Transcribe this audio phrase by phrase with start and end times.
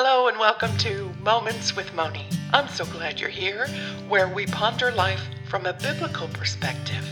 [0.00, 2.24] Hello and welcome to Moments with Moni.
[2.52, 3.66] I'm so glad you're here,
[4.06, 7.04] where we ponder life from a biblical perspective,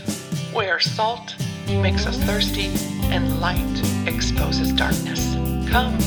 [0.53, 1.35] where salt
[1.67, 2.67] makes us thirsty
[3.11, 5.33] and light exposes darkness.
[5.69, 5.97] Come,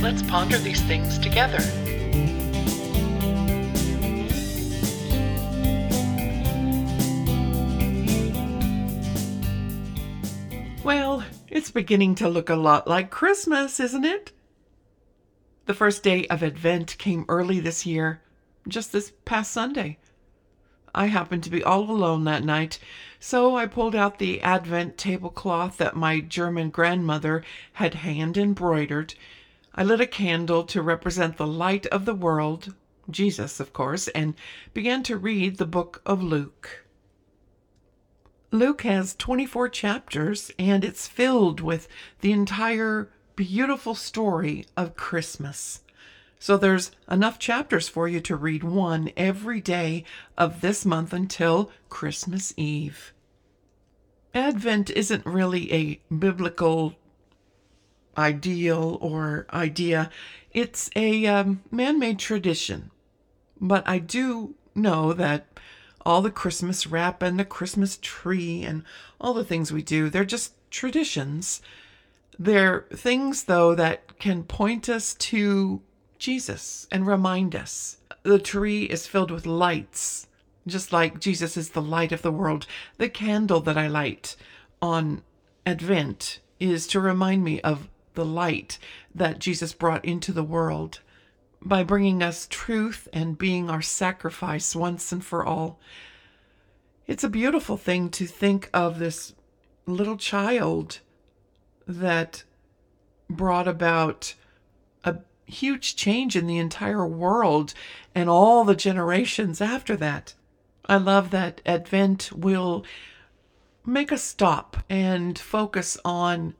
[0.00, 1.58] let's ponder these things together.
[10.84, 14.30] Well, it's beginning to look a lot like Christmas, isn't it?
[15.70, 18.22] The first day of Advent came early this year,
[18.66, 19.98] just this past Sunday.
[20.92, 22.80] I happened to be all alone that night,
[23.20, 29.14] so I pulled out the Advent tablecloth that my German grandmother had hand embroidered.
[29.72, 32.74] I lit a candle to represent the light of the world,
[33.08, 34.34] Jesus, of course, and
[34.74, 36.84] began to read the book of Luke.
[38.50, 41.86] Luke has 24 chapters, and it's filled with
[42.22, 45.82] the entire beautiful story of Christmas.
[46.38, 50.04] So there's enough chapters for you to read one every day
[50.38, 53.12] of this month until Christmas Eve.
[54.32, 56.94] Advent isn't really a biblical
[58.16, 60.10] ideal or idea,
[60.52, 62.90] it's a um, man made tradition.
[63.60, 65.46] But I do know that
[66.06, 68.82] all the Christmas wrap and the Christmas tree and
[69.20, 71.60] all the things we do, they're just traditions
[72.40, 75.82] they're things, though, that can point us to
[76.18, 77.98] Jesus and remind us.
[78.22, 80.26] The tree is filled with lights,
[80.66, 82.66] just like Jesus is the light of the world.
[82.96, 84.36] The candle that I light
[84.80, 85.22] on
[85.66, 88.78] Advent is to remind me of the light
[89.14, 91.00] that Jesus brought into the world
[91.60, 95.78] by bringing us truth and being our sacrifice once and for all.
[97.06, 99.34] It's a beautiful thing to think of this
[99.84, 101.00] little child
[101.98, 102.44] that
[103.28, 104.34] brought about
[105.04, 107.74] a huge change in the entire world
[108.14, 110.34] and all the generations after that.
[110.86, 112.84] I love that Advent will
[113.84, 116.54] make us stop and focus on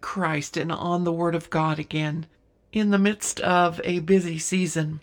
[0.00, 2.26] Christ and on the Word of God again
[2.72, 5.00] in the midst of a busy season.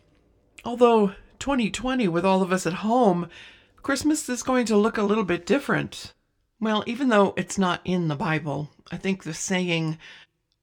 [0.63, 3.27] Although 2020, with all of us at home,
[3.81, 6.13] Christmas is going to look a little bit different.
[6.61, 9.97] Well, even though it's not in the Bible, I think the saying,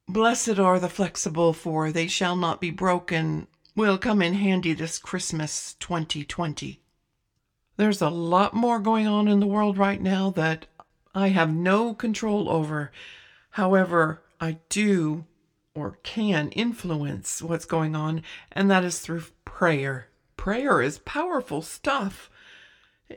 [0.09, 4.97] Blessed are the flexible, for they shall not be broken, will come in handy this
[4.97, 6.81] Christmas 2020.
[7.77, 10.67] There's a lot more going on in the world right now that
[11.17, 12.93] I have no control over.
[13.51, 15.25] However, I do
[15.75, 18.23] or can influence what's going on,
[18.53, 20.07] and that is through prayer.
[20.37, 22.31] Prayer is powerful stuff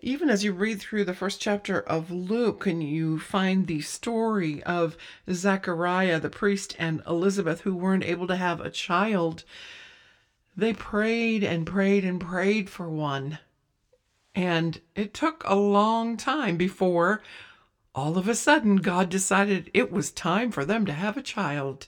[0.01, 4.63] even as you read through the first chapter of Luke and you find the story
[4.63, 4.95] of
[5.29, 9.43] Zechariah the priest and Elizabeth who weren't able to have a child,
[10.55, 13.39] they prayed and prayed and prayed for one.
[14.33, 17.21] And it took a long time before
[17.93, 21.87] all of a sudden God decided it was time for them to have a child.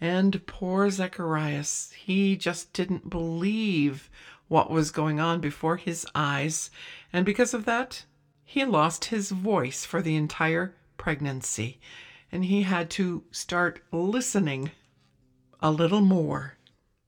[0.00, 4.08] And poor Zacharias, he just didn't believe
[4.52, 6.70] what was going on before his eyes,
[7.10, 8.04] and because of that,
[8.44, 11.80] he lost his voice for the entire pregnancy,
[12.30, 14.70] and he had to start listening
[15.60, 16.58] a little more.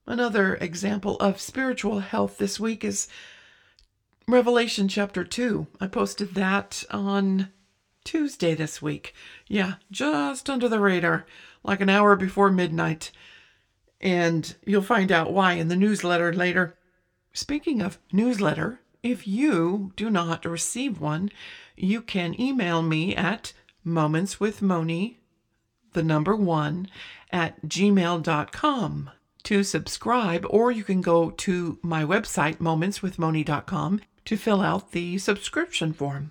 [0.06, 3.08] Another example of spiritual health this week is
[4.26, 5.66] Revelation chapter 2.
[5.78, 7.50] I posted that on
[8.04, 9.12] Tuesday this week.
[9.46, 11.26] Yeah, just under the radar,
[11.62, 13.12] like an hour before midnight.
[14.00, 16.78] And you'll find out why in the newsletter later.
[17.34, 21.30] Speaking of newsletter, if you do not receive one,
[21.76, 23.52] you can email me at
[23.84, 25.16] momentswithmoni,
[25.92, 26.88] the number one,
[27.32, 29.10] at gmail.com
[29.42, 35.92] to subscribe, or you can go to my website, momentswithmoni.com, to fill out the subscription
[35.92, 36.30] form.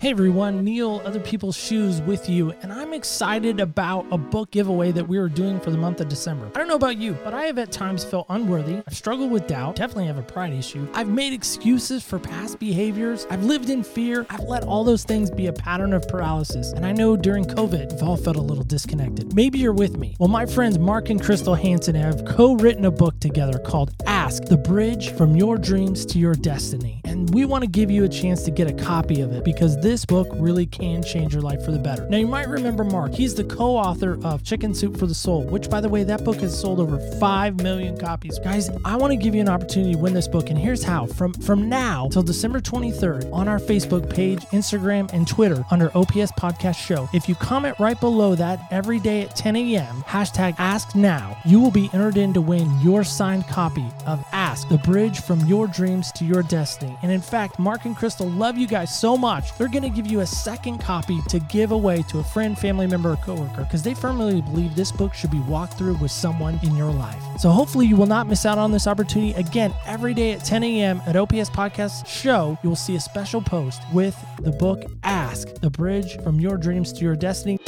[0.00, 4.92] Hey everyone, Neil, Other People's Shoes with you, and I'm excited about a book giveaway
[4.92, 6.50] that we are doing for the month of December.
[6.54, 8.82] I don't know about you, but I have at times felt unworthy.
[8.86, 10.88] I've struggled with doubt, definitely have a pride issue.
[10.94, 13.26] I've made excuses for past behaviors.
[13.28, 14.24] I've lived in fear.
[14.30, 16.72] I've let all those things be a pattern of paralysis.
[16.72, 19.34] And I know during COVID, we've all felt a little disconnected.
[19.34, 20.16] Maybe you're with me.
[20.18, 24.46] Well, my friends Mark and Crystal Hansen have co written a book together called Ask
[24.46, 27.02] the Bridge from Your Dreams to Your Destiny.
[27.04, 29.76] And we want to give you a chance to get a copy of it because
[29.76, 32.08] this book really can change your life for the better.
[32.08, 33.12] Now, you might remember Mark.
[33.12, 36.24] He's the co author of Chicken Soup for the Soul, which, by the way, that
[36.24, 38.38] book has sold over 5 million copies.
[38.38, 41.06] Guys, I want to give you an opportunity to win this book, and here's how.
[41.06, 46.30] From, from now till December 23rd on our Facebook page, Instagram, and Twitter under OPS
[46.38, 50.94] Podcast Show, if you comment right below that every day at 10 a.m., hashtag Ask
[50.94, 55.20] Now, you will be entered in to win your signed copy of Ask, the bridge
[55.20, 56.96] from your dreams to your destiny.
[57.02, 60.10] And in fact, Mark and Crystal love you guys so much, they're going to give
[60.10, 63.82] you a second copy to give away to a friend, family member, or coworker because
[63.82, 67.22] they firmly believe this book should be walked through with someone in your life.
[67.38, 69.32] So hopefully you will not miss out on this opportunity.
[69.34, 71.00] Again, every day at 10 a.m.
[71.06, 75.70] at OPS Podcast Show, you will see a special post with the book Ask, the
[75.70, 77.58] bridge from your dreams to your destiny.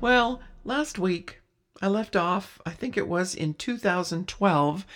[0.00, 1.40] Well, last week
[1.80, 4.86] I left off, I think it was in 2012,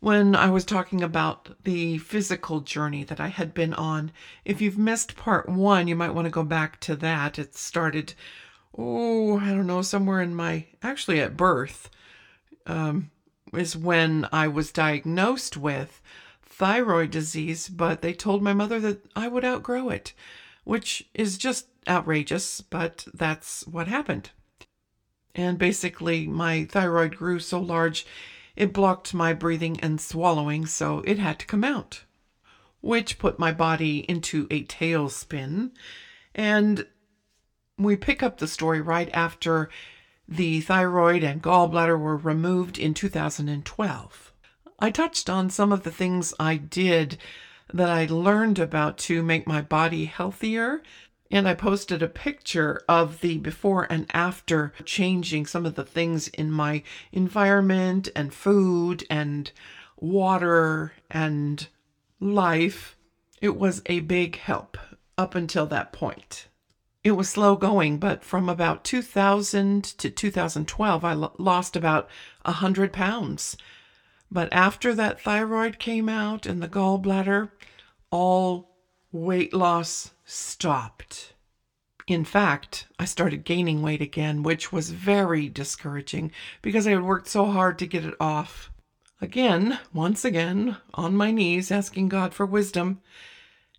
[0.00, 4.10] when I was talking about the physical journey that I had been on.
[4.44, 7.38] If you've missed part one, you might want to go back to that.
[7.38, 8.14] It started,
[8.76, 11.90] oh, I don't know, somewhere in my, actually at birth,
[12.66, 13.10] um,
[13.52, 16.00] is when I was diagnosed with
[16.42, 20.14] thyroid disease, but they told my mother that I would outgrow it,
[20.64, 24.30] which is just outrageous, but that's what happened.
[25.34, 28.06] And basically, my thyroid grew so large
[28.56, 32.04] it blocked my breathing and swallowing, so it had to come out,
[32.80, 35.70] which put my body into a tailspin.
[36.34, 36.86] And
[37.78, 39.70] we pick up the story right after
[40.28, 44.32] the thyroid and gallbladder were removed in 2012.
[44.78, 47.18] I touched on some of the things I did
[47.72, 50.82] that I learned about to make my body healthier
[51.30, 56.28] and I posted a picture of the before and after changing some of the things
[56.28, 56.82] in my
[57.12, 59.50] environment and food and
[59.96, 61.68] water and
[62.18, 62.96] life.
[63.40, 64.76] It was a big help
[65.16, 66.48] up until that point.
[67.02, 72.08] It was slow going, but from about 2000 to 2012, I lost about
[72.42, 73.56] 100 pounds.
[74.30, 77.50] But after that thyroid came out and the gallbladder,
[78.10, 78.69] all
[79.12, 81.34] weight loss stopped.
[82.06, 87.28] In fact, I started gaining weight again, which was very discouraging because I had worked
[87.28, 88.70] so hard to get it off.
[89.20, 93.00] Again, once again, on my knees asking God for wisdom.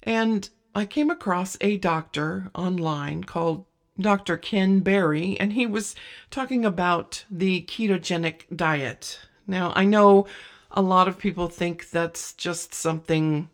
[0.03, 3.65] And I came across a doctor online called
[3.99, 4.37] Dr.
[4.37, 5.95] Ken Berry, and he was
[6.29, 9.19] talking about the ketogenic diet.
[9.45, 10.27] Now, I know
[10.71, 13.49] a lot of people think that's just something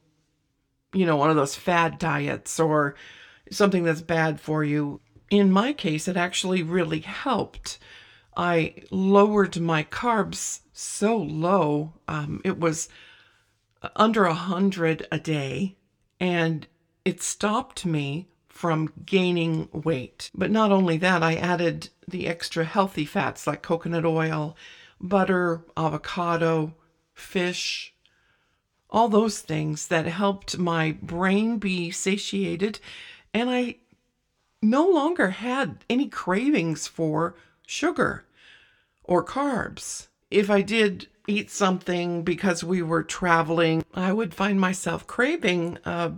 [0.98, 2.96] you know, one of those fad diets or
[3.52, 5.00] something that's bad for you.
[5.30, 7.78] In my case, it actually really helped.
[8.36, 11.94] I lowered my carbs so low.
[12.08, 12.90] Um, it was
[13.96, 15.76] under a hundred a day,
[16.20, 16.66] and
[17.06, 20.32] it stopped me from gaining weight.
[20.34, 24.58] But not only that, I added the extra healthy fats like coconut oil,
[25.00, 26.74] butter, avocado,
[27.14, 27.94] fish,
[28.90, 32.80] all those things that helped my brain be satiated.
[33.34, 33.78] And I
[34.62, 37.36] no longer had any cravings for
[37.66, 38.26] sugar
[39.04, 40.08] or carbs.
[40.32, 46.12] If I did eat something because we were traveling, I would find myself craving uh,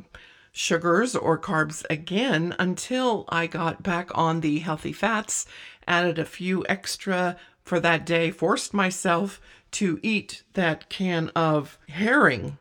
[0.52, 5.46] sugars or carbs again until I got back on the healthy fats,
[5.88, 9.40] added a few extra for that day, forced myself
[9.72, 12.58] to eat that can of herring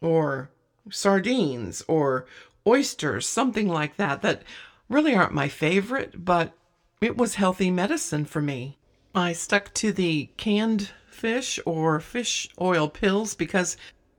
[0.00, 0.50] or
[0.90, 2.26] sardines or
[2.66, 4.42] oysters, something like that, that
[4.88, 6.52] really aren't my favorite, but
[7.00, 8.78] it was healthy medicine for me.
[9.14, 13.76] I stuck to the canned fish or fish oil pills because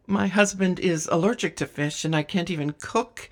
[0.07, 3.29] my husband is allergic to fish and I can't even cook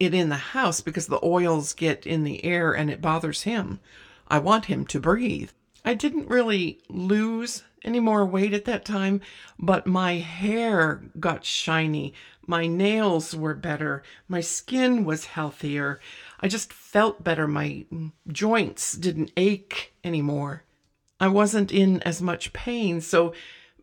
[0.00, 3.80] it in the house because the oils get in the air and it bothers him.
[4.28, 5.50] I want him to breathe.
[5.84, 9.20] I didn't really lose any more weight at that time,
[9.58, 12.14] but my hair got shiny.
[12.46, 14.02] My nails were better.
[14.26, 16.00] My skin was healthier.
[16.40, 17.46] I just felt better.
[17.46, 17.84] My
[18.26, 20.64] joints didn't ache anymore.
[21.20, 23.00] I wasn't in as much pain.
[23.00, 23.34] So,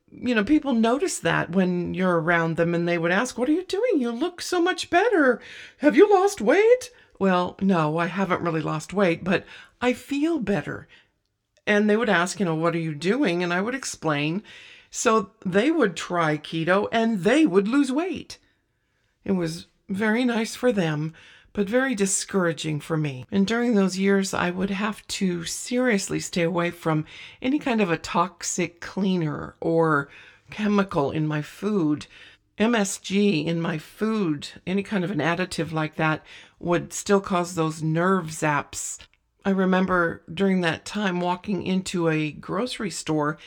[0.10, 3.54] you know, people notice that when you're around them and they would ask, What are
[3.54, 4.00] you doing?
[4.00, 5.42] You look so much better.
[5.78, 6.92] Have you lost weight?
[7.20, 9.46] Well, no, I haven't really lost weight, but
[9.82, 10.88] I feel better
[11.68, 13.44] and they would ask, you know, what are you doing?
[13.44, 14.44] And I would explain.
[14.90, 18.38] So they would try keto and they would lose weight.
[19.24, 21.14] It was very nice for them,
[21.54, 23.26] but very discouraging for me.
[23.32, 27.06] And during those years, I would have to seriously stay away from
[27.42, 30.10] any kind of a toxic cleaner or
[30.52, 32.08] chemical in my food.
[32.58, 36.26] MSG in my food, any kind of an additive like that,
[36.60, 39.00] would still cause those nerve zaps.
[39.46, 43.38] I remember during that time walking into a grocery store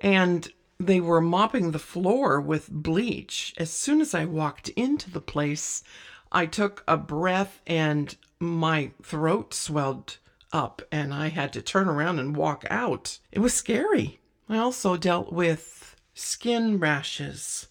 [0.00, 0.50] and
[0.80, 3.52] they were mopping the floor with bleach.
[3.58, 5.84] As soon as I walked into the place,
[6.32, 10.16] I took a breath and my throat swelled
[10.52, 13.18] up and I had to turn around and walk out.
[13.30, 14.20] It was scary.
[14.48, 17.66] I also dealt with skin rashes.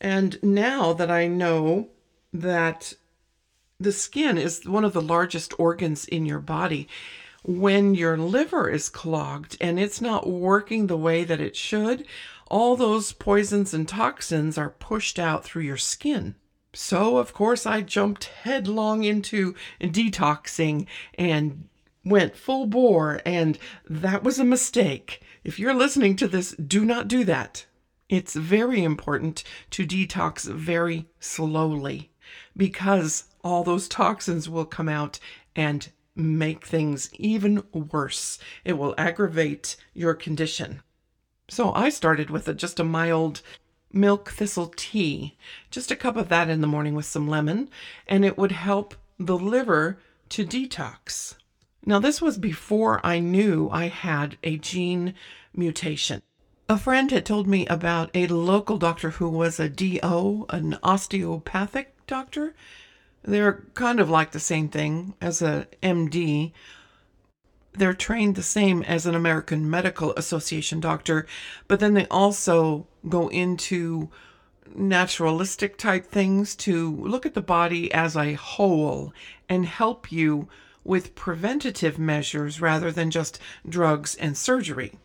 [0.00, 1.90] And now that I know
[2.32, 2.94] that
[3.80, 6.86] the skin is one of the largest organs in your body,
[7.42, 12.06] when your liver is clogged and it's not working the way that it should,
[12.48, 16.34] all those poisons and toxins are pushed out through your skin.
[16.74, 21.68] So, of course, I jumped headlong into detoxing and
[22.04, 23.58] went full bore, and
[23.88, 25.22] that was a mistake.
[25.42, 27.66] If you're listening to this, do not do that.
[28.08, 32.10] It's very important to detox very slowly
[32.56, 35.18] because all those toxins will come out
[35.56, 38.38] and make things even worse.
[38.64, 40.82] It will aggravate your condition.
[41.48, 43.42] So I started with a, just a mild
[43.92, 45.36] milk thistle tea,
[45.70, 47.68] just a cup of that in the morning with some lemon,
[48.06, 49.98] and it would help the liver
[50.30, 51.34] to detox.
[51.84, 55.14] Now, this was before I knew I had a gene
[55.54, 56.22] mutation.
[56.68, 62.06] A friend had told me about a local doctor who was a DO, an osteopathic
[62.06, 62.54] doctor,
[63.22, 66.52] they're kind of like the same thing as a MD.
[67.72, 71.26] They're trained the same as an American Medical Association doctor,
[71.68, 74.10] but then they also go into
[74.74, 79.12] naturalistic type things to look at the body as a whole
[79.48, 80.48] and help you
[80.84, 84.98] with preventative measures rather than just drugs and surgery.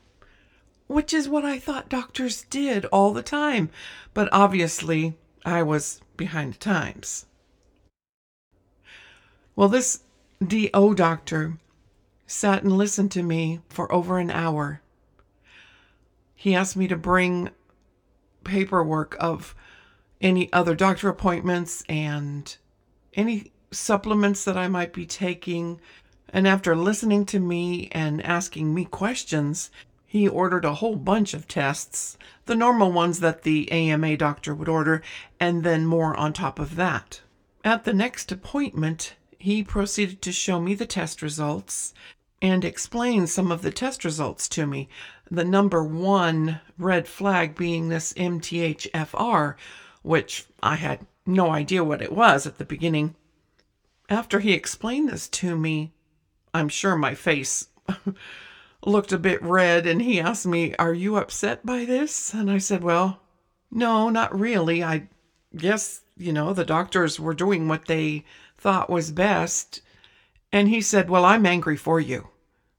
[0.87, 3.69] Which is what I thought doctors did all the time,
[4.13, 7.25] but obviously I was behind the times.
[9.55, 10.01] Well, this
[10.45, 11.57] DO doctor
[12.27, 14.81] sat and listened to me for over an hour.
[16.33, 17.51] He asked me to bring
[18.43, 19.55] paperwork of
[20.21, 22.55] any other doctor appointments and
[23.13, 25.79] any supplements that I might be taking.
[26.29, 29.71] And after listening to me and asking me questions,
[30.05, 34.69] he ordered a whole bunch of tests, the normal ones that the AMA doctor would
[34.69, 35.01] order,
[35.39, 37.21] and then more on top of that.
[37.63, 41.93] At the next appointment, he proceeded to show me the test results
[42.41, 44.89] and explain some of the test results to me.
[45.31, 49.55] The number one red flag being this MTHFR,
[50.03, 53.15] which I had no idea what it was at the beginning.
[54.09, 55.91] After he explained this to me,
[56.53, 57.69] I'm sure my face
[58.85, 62.33] looked a bit red, and he asked me, Are you upset by this?
[62.33, 63.19] And I said, Well,
[63.71, 64.83] no, not really.
[64.83, 65.07] I
[65.55, 68.23] guess, you know, the doctors were doing what they
[68.65, 69.81] thought was best.
[70.51, 72.29] And he said, Well, I'm angry for you.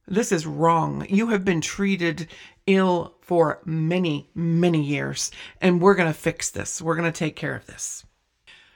[0.09, 1.07] This is wrong.
[1.09, 2.27] You have been treated
[2.67, 6.83] ill for many, many years, and we're going to fix this.
[6.83, 8.05] We're going to take care of this.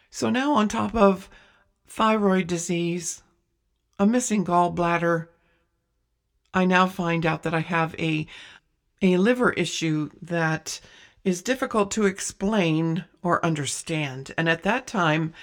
[0.08, 1.28] So now, on top of
[1.88, 3.24] thyroid disease,
[3.98, 5.26] a missing gallbladder,
[6.54, 8.24] I now find out that I have a,
[9.02, 10.78] a liver issue that
[11.24, 14.32] is difficult to explain or understand.
[14.38, 15.34] And at that time,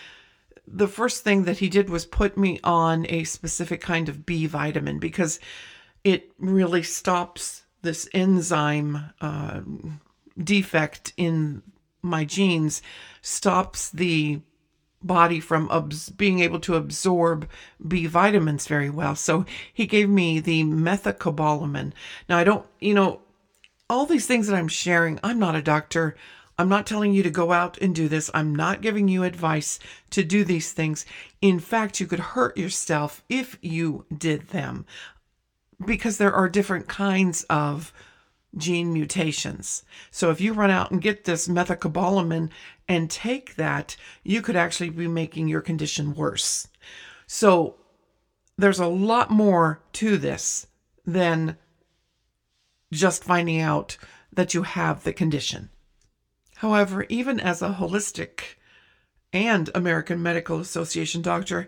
[0.68, 4.46] the first thing that he did was put me on a specific kind of B
[4.46, 5.40] vitamin because
[6.04, 9.62] it really stops this enzyme uh,
[10.38, 11.64] defect in
[12.02, 12.82] my genes,
[13.22, 14.42] stops the
[15.02, 17.48] body from abs- being able to absorb
[17.86, 19.16] B vitamins very well.
[19.16, 21.94] So he gave me the methylcobalamin.
[22.28, 23.22] Now, I don't, you know,
[23.90, 26.16] all these things that I'm sharing, I'm not a doctor.
[26.58, 28.32] I'm not telling you to go out and do this.
[28.34, 31.06] I'm not giving you advice to do these things.
[31.42, 34.86] In fact, you could hurt yourself if you did them
[35.86, 37.94] because there are different kinds of
[38.56, 39.84] gene mutations.
[40.10, 42.50] So if you run out and get this methylcobalamin
[42.88, 46.68] and take that, you could actually be making your condition worse.
[47.28, 47.76] So
[48.58, 50.68] there's a lot more to this
[51.06, 51.58] than
[52.92, 53.98] just finding out
[54.34, 55.70] that you have the condition.
[56.58, 58.56] However, even as a holistic
[59.32, 61.68] and American Medical Association doctor,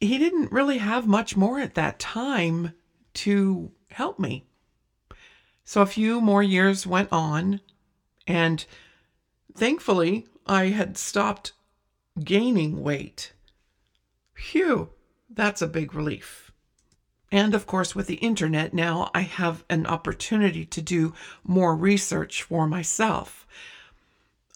[0.00, 2.72] he didn't really have much more at that time
[3.12, 4.46] to help me.
[5.64, 7.60] So a few more years went on,
[8.26, 8.64] and
[9.54, 11.52] thankfully, I had stopped
[12.24, 13.34] gaining weight.
[14.34, 14.88] Phew,
[15.28, 16.50] that's a big relief.
[17.30, 21.12] And of course, with the internet now, I have an opportunity to do
[21.44, 23.46] more research for myself.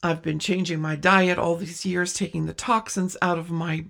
[0.04, 3.86] I've been changing my diet all these years, taking the toxins out of my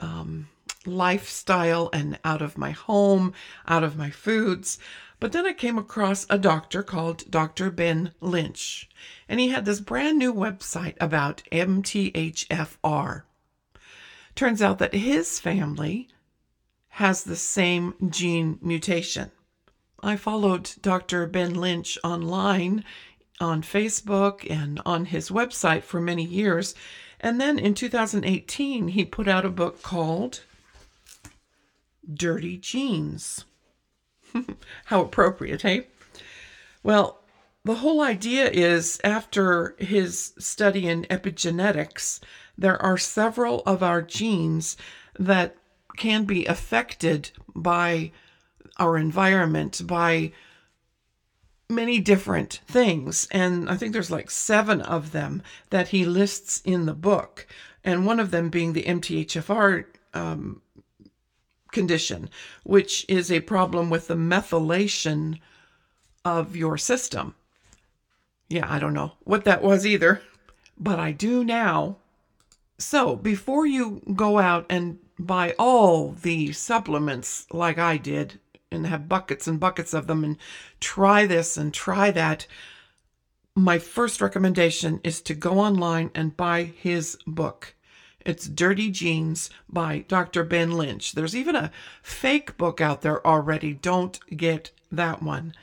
[0.00, 0.48] um,
[0.86, 3.32] lifestyle and out of my home,
[3.66, 4.78] out of my foods.
[5.18, 7.72] But then I came across a doctor called Dr.
[7.72, 8.88] Ben Lynch,
[9.28, 13.22] and he had this brand new website about MTHFR.
[14.36, 16.08] Turns out that his family
[16.90, 19.32] has the same gene mutation.
[20.04, 21.26] I followed Dr.
[21.26, 22.84] Ben Lynch online
[23.40, 26.74] on Facebook and on his website for many years.
[27.20, 30.42] And then in 2018, he put out a book called
[32.12, 33.44] Dirty Genes.
[34.86, 35.86] How appropriate, hey?
[36.82, 37.20] Well,
[37.64, 42.18] the whole idea is after his study in epigenetics,
[42.58, 44.76] there are several of our genes
[45.18, 45.56] that
[45.96, 48.10] can be affected by
[48.78, 50.32] our environment, by
[51.72, 53.26] many different things.
[53.30, 57.46] And I think there's like seven of them that he lists in the book.
[57.84, 60.62] And one of them being the MTHFR um,
[61.72, 62.30] condition,
[62.62, 65.40] which is a problem with the methylation
[66.24, 67.34] of your system.
[68.48, 70.22] Yeah, I don't know what that was either,
[70.78, 71.96] but I do now.
[72.78, 78.38] So before you go out and buy all the supplements like I did
[78.72, 80.38] and have buckets and buckets of them and
[80.80, 82.46] try this and try that,
[83.54, 87.74] my first recommendation is to go online and buy his book.
[88.24, 90.44] It's Dirty Genes by Dr.
[90.44, 91.12] Ben Lynch.
[91.12, 93.74] There's even a fake book out there already.
[93.74, 95.54] Don't get that one.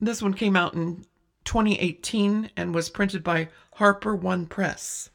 [0.00, 1.04] This one came out in
[1.44, 5.10] 2018 and was printed by Harper One Press.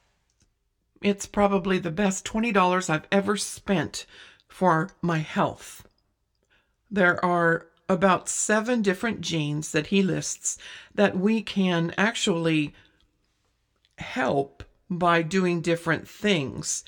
[1.02, 4.06] It's probably the best $20 I've ever spent
[4.48, 5.87] for my health.
[6.90, 10.58] There are about seven different genes that he lists
[10.94, 12.74] that we can actually
[13.98, 16.84] help by doing different things.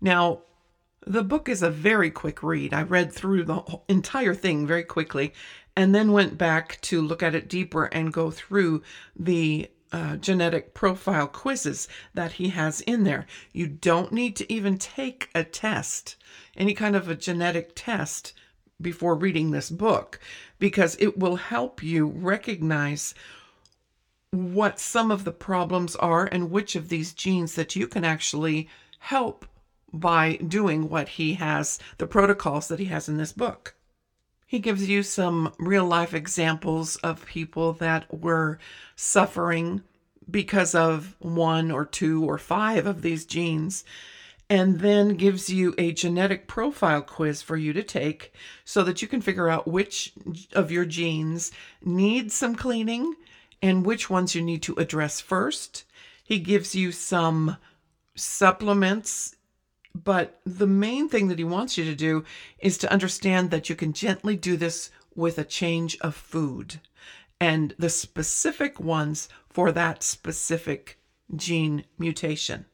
[0.00, 0.42] Now,
[1.06, 2.74] the book is a very quick read.
[2.74, 5.32] I read through the entire thing very quickly
[5.76, 8.82] and then went back to look at it deeper and go through
[9.16, 13.26] the uh, genetic profile quizzes that he has in there.
[13.52, 16.16] You don't need to even take a test,
[16.56, 18.34] any kind of a genetic test,
[18.80, 20.18] before reading this book,
[20.58, 23.14] because it will help you recognize
[24.30, 28.68] what some of the problems are and which of these genes that you can actually
[29.00, 29.44] help
[29.92, 33.74] by doing what he has, the protocols that he has in this book.
[34.46, 38.58] He gives you some real life examples of people that were
[38.96, 39.82] suffering
[40.30, 43.84] because of one or two or five of these genes,
[44.50, 48.34] and then gives you a genetic profile quiz for you to take
[48.64, 50.12] so that you can figure out which
[50.52, 53.14] of your genes need some cleaning
[53.62, 55.84] and which ones you need to address first.
[56.24, 57.56] He gives you some
[58.16, 59.36] supplements
[59.94, 62.24] but the main thing that he wants you to do
[62.58, 66.80] is to understand that you can gently do this with a change of food
[67.40, 70.98] and the specific ones for that specific
[71.34, 72.66] gene mutation.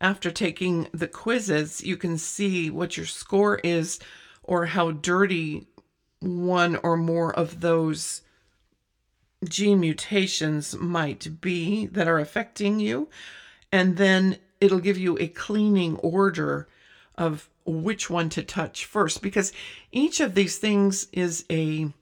[0.00, 3.98] After taking the quizzes, you can see what your score is
[4.42, 5.66] or how dirty
[6.20, 8.22] one or more of those
[9.44, 13.08] gene mutations might be that are affecting you.
[13.72, 16.68] And then it'll give you a cleaning order
[17.16, 19.52] of which one to touch first because
[19.92, 21.92] each of these things is a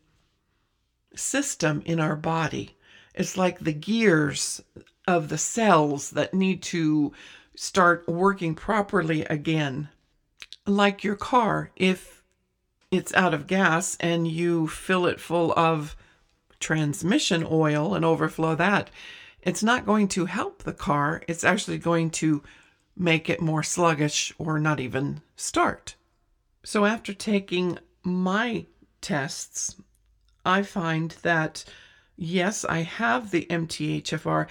[1.15, 2.77] system in our body.
[3.15, 4.63] It's like the gears
[5.07, 7.13] of the cells that need to
[7.59, 9.89] start working properly again.
[10.65, 12.23] Like your car, if
[12.93, 15.97] it's out of gas and you fill it full of
[16.61, 18.91] transmission oil and overflow that,
[19.43, 21.23] it's not going to help the car.
[21.27, 22.45] It's actually going to
[22.97, 25.97] make it more sluggish or not even start.
[26.63, 28.67] So, after taking my
[29.01, 29.75] tests,
[30.45, 31.65] I find that
[32.17, 34.47] yes, I have the MTHFR.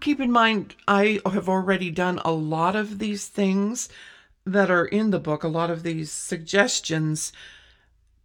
[0.00, 3.88] Keep in mind, I have already done a lot of these things
[4.44, 7.32] that are in the book, a lot of these suggestions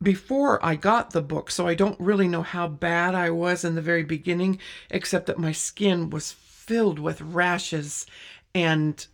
[0.02, 3.76] before I got the book, so I don't really know how bad I was in
[3.76, 8.06] the very beginning, except that my skin was filled with rashes
[8.54, 9.06] and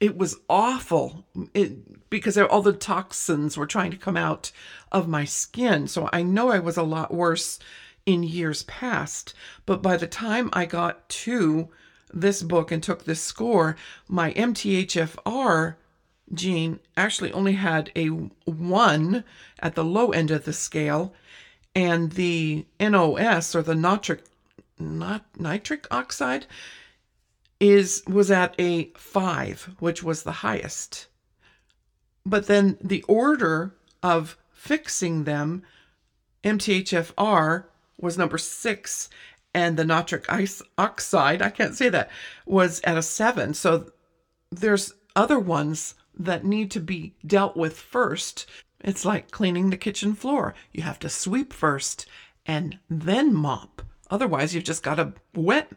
[0.00, 4.50] it was awful it, because all the toxins were trying to come out
[4.90, 5.86] of my skin.
[5.86, 7.60] So I know I was a lot worse
[8.06, 9.34] in years past.
[9.66, 11.68] But by the time I got to
[12.12, 13.76] this book and took this score,
[14.08, 15.76] my MTHFR
[16.32, 19.24] gene actually only had a 1
[19.60, 21.14] at the low end of the scale,
[21.74, 24.24] and the NOS or the nitric
[24.78, 26.46] not nitric oxide
[27.60, 31.06] is was at a 5, which was the highest.
[32.26, 35.62] But then the order of fixing them
[36.42, 37.64] MTHFR
[38.02, 39.08] was number 6
[39.54, 40.26] and the nitric
[40.76, 42.10] oxide, I can't say that,
[42.46, 43.54] was at a 7.
[43.54, 43.92] So
[44.50, 48.46] there's other ones that need to be dealt with first.
[48.80, 50.54] It's like cleaning the kitchen floor.
[50.72, 52.06] You have to sweep first
[52.44, 53.82] and then mop.
[54.10, 55.70] Otherwise, you've just got a wet,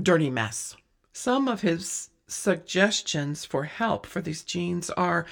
[0.00, 0.76] dirty mess.
[1.12, 5.26] Some of his suggestions for help for these genes are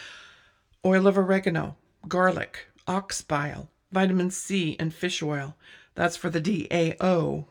[0.85, 1.77] oil of oregano,
[2.09, 5.57] garlic, ox bile, vitamin C, and fish oil.
[5.99, 7.47] That's for the DAO.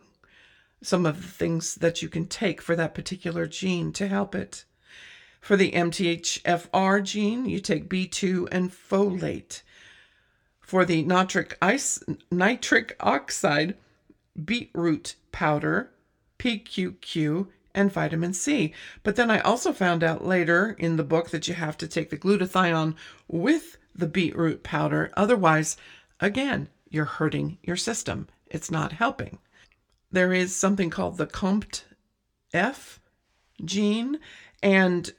[0.81, 4.63] Some of the things that you can take for that particular gene to help it.
[5.41, 9.63] For the MTHFR gene, you take B2 and folate.
[10.61, 13.75] For the nitric, ice, nitric oxide,
[14.45, 15.91] beetroot powder,
[16.39, 18.73] PQQ, and vitamin C.
[19.03, 22.11] But then I also found out later in the book that you have to take
[22.11, 22.95] the glutathione
[23.27, 25.11] with the beetroot powder.
[25.17, 25.75] Otherwise,
[26.21, 28.29] again, you're hurting your system.
[28.49, 29.39] It's not helping.
[30.11, 31.83] There is something called the COMT
[32.53, 32.99] F
[33.63, 34.19] gene,
[34.63, 35.11] and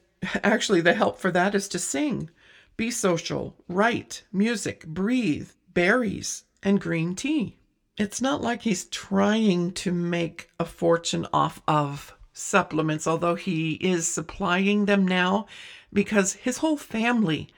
[0.43, 2.31] actually, the help for that is to sing,
[2.77, 7.59] be social, write, music, breathe, berries, and green tea.
[7.97, 14.07] It's not like he's trying to make a fortune off of supplements, although he is
[14.07, 15.47] supplying them now
[15.93, 17.49] because his whole family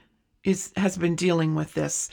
[0.43, 2.09] is has been dealing with this.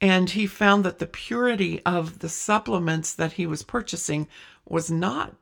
[0.00, 4.28] And he found that the purity of the supplements that he was purchasing
[4.66, 5.34] was not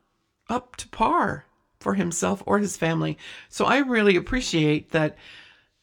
[0.49, 1.45] up to par
[1.79, 3.17] for himself or his family.
[3.47, 5.15] So I really appreciate that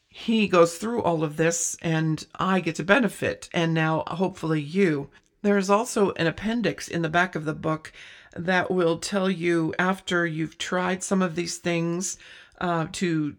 [0.08, 5.10] he goes through all of this and I get to benefit, and now hopefully you.
[5.42, 7.92] There is also an appendix in the back of the book
[8.34, 12.18] that will tell you after you've tried some of these things
[12.60, 13.36] uh, to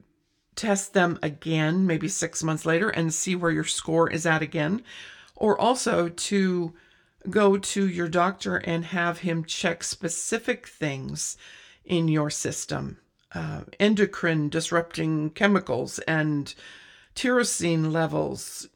[0.55, 4.83] test them again, maybe six months later, and see where your score is at again,
[5.37, 6.73] or also to
[7.29, 11.37] go to your doctor and have him check specific things
[11.85, 12.97] in your system
[13.33, 16.53] uh, endocrine disrupting chemicals and
[17.15, 18.67] tyrosine levels,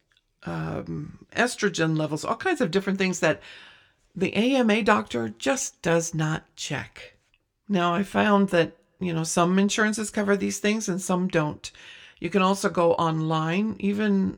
[0.43, 3.41] um, estrogen levels, all kinds of different things that
[4.15, 7.15] the AMA doctor just does not check.
[7.69, 11.71] Now, I found that, you know, some insurances cover these things and some don't.
[12.19, 14.38] You can also go online, even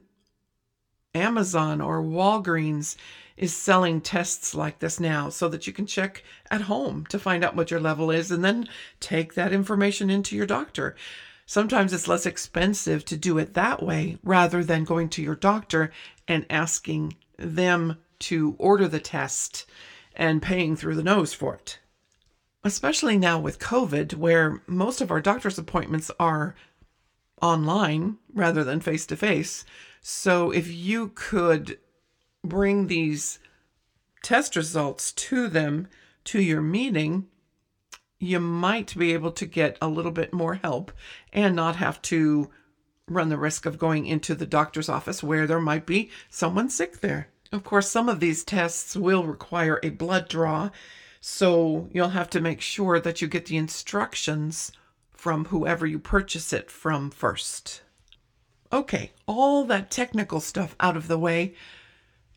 [1.16, 2.96] Amazon or Walgreens
[3.38, 7.44] is selling tests like this now so that you can check at home to find
[7.44, 8.68] out what your level is and then
[9.00, 10.96] take that information into your doctor.
[11.46, 15.92] Sometimes it's less expensive to do it that way rather than going to your doctor
[16.28, 19.66] and asking them to order the test
[20.16, 21.80] and paying through the nose for it.
[22.64, 26.56] Especially now with COVID, where most of our doctor's appointments are
[27.42, 29.66] online rather than face to face.
[30.06, 31.80] So if you could
[32.44, 33.40] bring these
[34.22, 35.88] test results to them
[36.26, 37.28] to your meeting,
[38.20, 40.92] you might be able to get a little bit more help
[41.32, 42.52] and not have to
[43.08, 47.00] run the risk of going into the doctor's office where there might be someone sick
[47.00, 47.30] there.
[47.54, 50.70] Of course, some of these tests will require a blood draw,
[51.22, 54.74] so you'll have to make sure that you get the instructions
[55.12, 57.84] from whoever you purchase it from first.
[58.74, 61.54] Okay, all that technical stuff out of the way.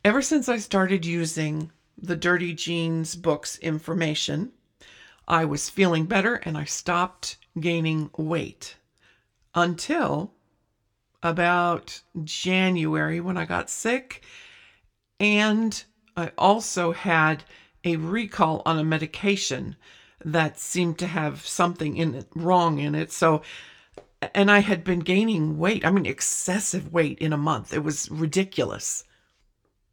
[0.04, 4.52] Ever since I started using the Dirty Genes books information,
[5.26, 8.76] I was feeling better and I stopped gaining weight
[9.54, 10.34] until
[11.22, 14.22] about January when I got sick
[15.18, 15.82] and
[16.18, 17.44] I also had
[17.82, 19.74] a recall on a medication
[20.22, 23.10] that seemed to have something in it wrong in it.
[23.10, 23.40] So,
[24.22, 25.84] and I had been gaining weight.
[25.84, 27.72] I mean, excessive weight in a month.
[27.72, 29.04] It was ridiculous.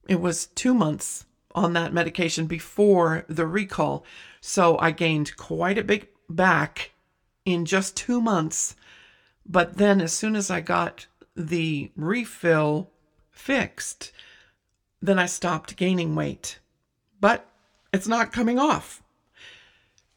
[0.07, 4.05] It was two months on that medication before the recall.
[4.41, 6.91] So I gained quite a bit back
[7.45, 8.75] in just two months.
[9.45, 12.91] But then, as soon as I got the refill
[13.29, 14.11] fixed,
[15.01, 16.59] then I stopped gaining weight.
[17.19, 17.45] But
[17.91, 19.02] it's not coming off.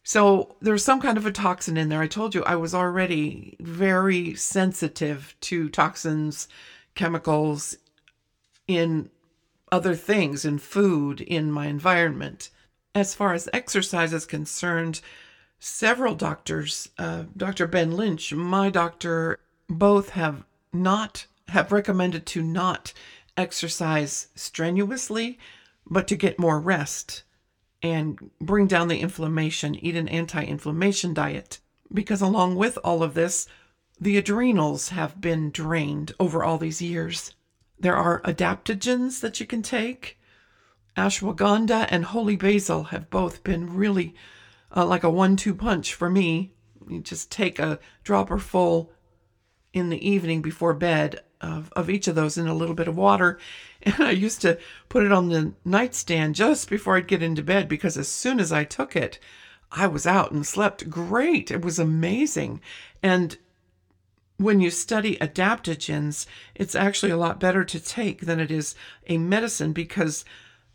[0.09, 2.01] So there's some kind of a toxin in there.
[2.01, 6.47] I told you I was already very sensitive to toxins,
[6.95, 7.77] chemicals
[8.69, 9.11] in
[9.73, 12.51] other things, in food, in my environment.
[12.95, 15.01] As far as exercise is concerned,
[15.59, 17.67] several doctors, uh, Dr.
[17.67, 22.93] Ben Lynch, my doctor, both have not have recommended to not
[23.37, 25.41] exercise strenuously,
[25.85, 27.25] but to get more rest
[27.93, 31.61] and bring down the inflammation, eat an anti inflammation diet.
[31.93, 33.47] Because along with all of this,
[34.01, 37.35] the adrenals have been drained over all these years.
[37.79, 40.19] There are adaptogens that you can take.
[40.97, 44.15] Ashwagandha and holy basil have both been really
[44.75, 46.53] uh, like a one two punch for me.
[46.89, 48.93] You just take a dropper full
[49.73, 52.97] in the evening before bed of, of each of those in a little bit of
[52.97, 53.39] water.
[53.83, 57.69] And I used to put it on the nightstand just before I'd get into bed
[57.69, 59.21] because as soon as I took it,
[59.71, 61.53] I was out and slept great.
[61.53, 62.61] It was amazing.
[63.03, 63.37] And
[64.39, 68.75] when you study adaptogens, it's actually a lot better to take than it is
[69.07, 70.25] a medicine because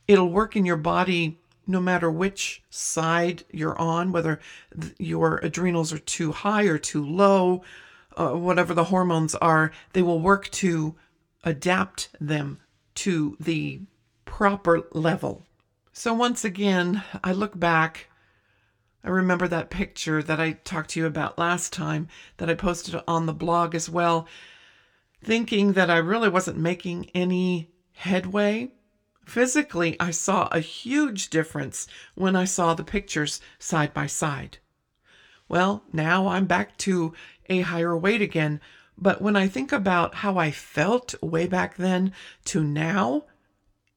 [0.08, 4.40] it'll work in your body no matter which side you're on, whether
[4.98, 7.62] your adrenals are too high or too low,
[8.18, 10.96] uh, whatever the hormones are, they will work to
[11.44, 12.60] adapt them
[12.96, 13.82] to the
[14.26, 15.44] proper level.
[15.94, 18.08] So, once again, I look back
[19.04, 23.02] I remember that picture that I talked to you about last time that I posted
[23.08, 24.28] on the blog as well,
[25.24, 28.72] thinking that I really wasn't making any headway.
[29.26, 34.60] Physically, I saw a huge difference when I saw the pictures side by side.
[35.52, 37.14] Well, now I'm back to
[37.50, 38.62] a higher weight again,
[38.98, 42.14] but when I think about how I felt way back then
[42.46, 43.26] to now,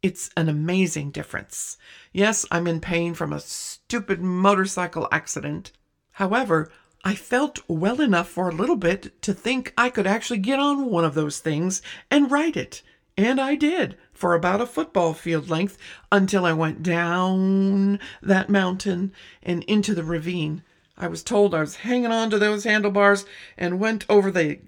[0.03, 1.79] it's an amazing difference.
[2.13, 5.71] Yes, I'm in pain from a stupid motorcycle accident.
[6.15, 6.73] However,
[7.05, 10.87] I felt well enough for a little bit to think I could actually get on
[10.87, 12.83] one of those things and ride it.
[13.17, 15.79] And I did for about a football field length
[16.11, 20.65] until I went down that mountain and into the ravine.
[20.97, 23.25] I was told I was hanging on to those handlebars
[23.57, 24.61] and went over the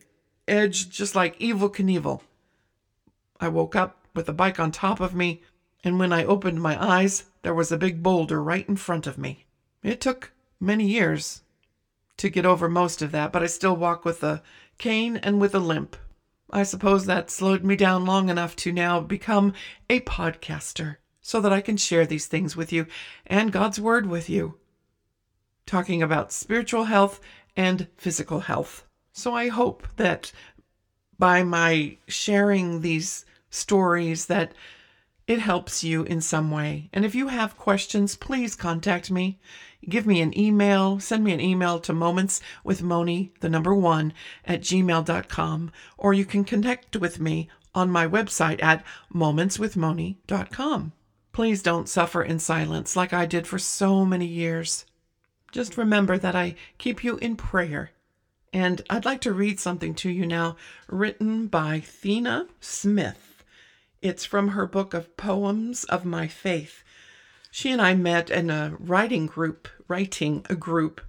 [0.49, 2.21] edge just like Evel Knievel.
[3.41, 5.43] I woke up with the bike on top of me,
[5.85, 9.19] and when I opened my eyes, there was a big boulder right in front of
[9.19, 9.45] me.
[9.83, 11.43] It took many years
[12.17, 14.43] to get over most of that, but I still walk with a
[14.79, 15.97] cane and with a limp.
[16.51, 19.53] I suppose that slowed me down long enough to now become
[19.91, 22.87] a podcaster so that I can share these things with you
[23.27, 24.59] and God's Word with you,
[25.67, 27.21] talking about spiritual health
[27.57, 28.87] and physical health.
[29.13, 30.33] So I hope that
[31.19, 34.53] by my sharing these stories that
[35.27, 36.89] it helps you in some way.
[36.93, 39.39] And if you have questions, please contact me.
[39.89, 44.13] Give me an email, send me an email to moments with Moni, the number one,
[44.45, 50.93] at gmail.com, or you can connect with me on my website at momentswithmoni.com.
[51.33, 54.87] Please don't suffer in silence like I did for so many years.
[55.57, 57.91] Just remember that I keep you in prayer.
[58.53, 63.43] And I'd like to read something to you now, written by Thena Smith.
[64.03, 66.85] It's from her book of Poems of My Faith.
[67.51, 71.01] She and I met in a writing group, writing a group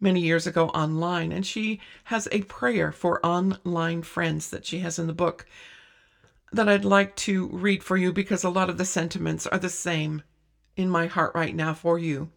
[0.00, 4.98] many years ago online, and she has a prayer for online friends that she has
[4.98, 5.46] in the book
[6.50, 9.68] that I'd like to read for you because a lot of the sentiments are the
[9.68, 10.24] same
[10.76, 12.32] in my heart right now for you.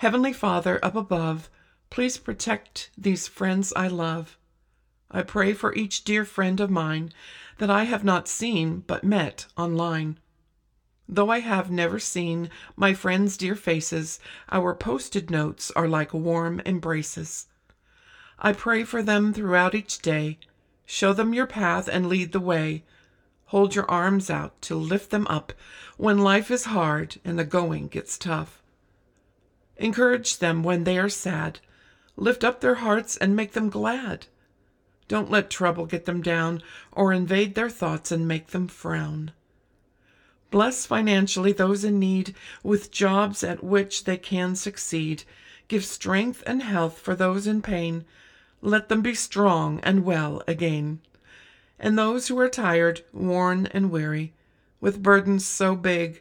[0.00, 1.50] Heavenly Father up above,
[1.90, 4.38] please protect these friends I love.
[5.10, 7.12] I pray for each dear friend of mine
[7.58, 10.18] that I have not seen but met online.
[11.06, 16.62] Though I have never seen my friends' dear faces, our posted notes are like warm
[16.64, 17.48] embraces.
[18.38, 20.38] I pray for them throughout each day.
[20.86, 22.84] Show them your path and lead the way.
[23.48, 25.52] Hold your arms out to lift them up
[25.98, 28.59] when life is hard and the going gets tough.
[29.80, 31.58] Encourage them when they are sad.
[32.14, 34.26] Lift up their hearts and make them glad.
[35.08, 36.62] Don't let trouble get them down
[36.92, 39.32] or invade their thoughts and make them frown.
[40.50, 45.24] Bless financially those in need with jobs at which they can succeed.
[45.66, 48.04] Give strength and health for those in pain.
[48.60, 51.00] Let them be strong and well again.
[51.78, 54.34] And those who are tired, worn, and weary,
[54.78, 56.20] with burdens so big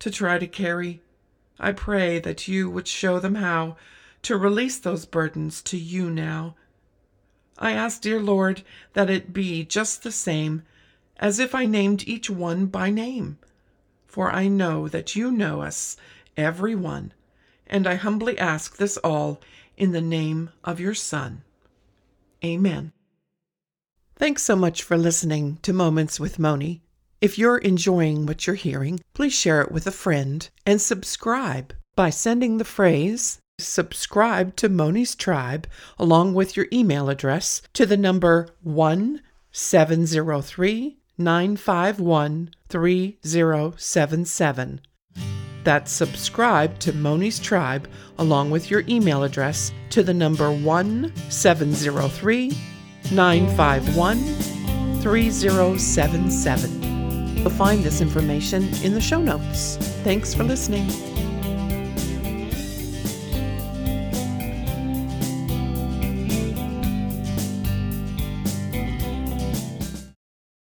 [0.00, 1.02] to try to carry,
[1.58, 3.76] I pray that you would show them how
[4.22, 6.54] to release those burdens to you now
[7.58, 10.62] I ask, dear Lord, that it be just the same
[11.18, 13.38] as if I named each one by name.
[14.06, 15.96] For I know that you know us,
[16.36, 17.12] every one,
[17.66, 19.40] and I humbly ask this all
[19.76, 21.42] in the name of your Son.
[22.44, 22.92] Amen.
[24.16, 26.82] Thanks so much for listening to Moments with Moni.
[27.26, 32.08] If you're enjoying what you're hearing, please share it with a friend and subscribe by
[32.08, 35.66] sending the phrase subscribe to Moni's Tribe
[35.98, 44.80] along with your email address to the number 1 703 951 3077.
[45.64, 52.52] That's subscribe to Moni's Tribe along with your email address to the number 1 703
[53.10, 54.16] 951
[55.00, 56.95] 3077.
[57.46, 59.76] You'll find this information in the show notes.
[60.02, 61.15] Thanks for listening.